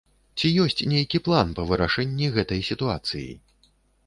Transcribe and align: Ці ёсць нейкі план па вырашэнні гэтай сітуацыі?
Ці 0.39 0.49
ёсць 0.63 0.79
нейкі 0.93 1.21
план 1.27 1.51
па 1.59 1.67
вырашэнні 1.73 2.31
гэтай 2.39 2.65
сітуацыі? 2.71 3.29